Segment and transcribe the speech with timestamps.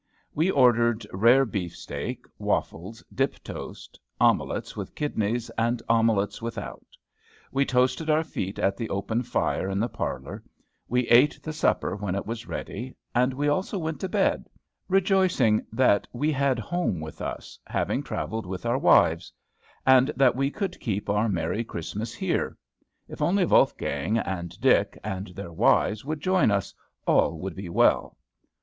[0.33, 6.83] We ordered rare beef steak, waffles, dip toast, omelettes with kidneys, and omelettes without;
[7.51, 10.41] we toasted our feet at the open fire in the parlor;
[10.89, 14.45] we ate the supper when it was ready; and we also went to bed;
[14.89, 19.31] rejoicing that we had home with us, having travelled with our wives;
[19.85, 22.57] and that we could keep our merry Christmas here.
[23.07, 26.73] If only Wolfgang and Dick and their wives would join us,
[27.05, 28.17] all would be well.